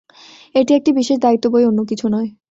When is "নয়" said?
2.07-2.29